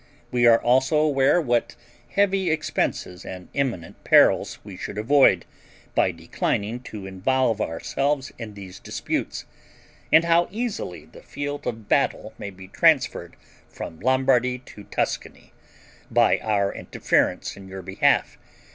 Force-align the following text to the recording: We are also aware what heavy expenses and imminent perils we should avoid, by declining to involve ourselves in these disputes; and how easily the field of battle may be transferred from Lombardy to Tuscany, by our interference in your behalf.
We 0.31 0.47
are 0.47 0.59
also 0.59 0.97
aware 0.97 1.39
what 1.39 1.75
heavy 2.15 2.49
expenses 2.49 3.23
and 3.23 3.49
imminent 3.53 4.03
perils 4.03 4.57
we 4.63 4.75
should 4.75 4.97
avoid, 4.97 5.45
by 5.93 6.11
declining 6.11 6.79
to 6.85 7.05
involve 7.05 7.61
ourselves 7.61 8.31
in 8.39 8.55
these 8.55 8.79
disputes; 8.79 9.45
and 10.11 10.23
how 10.23 10.47
easily 10.49 11.05
the 11.05 11.21
field 11.21 11.67
of 11.67 11.87
battle 11.87 12.33
may 12.39 12.49
be 12.49 12.67
transferred 12.67 13.35
from 13.69 13.99
Lombardy 13.99 14.57
to 14.73 14.85
Tuscany, 14.85 15.53
by 16.09 16.39
our 16.39 16.73
interference 16.73 17.55
in 17.55 17.67
your 17.67 17.83
behalf. 17.83 18.39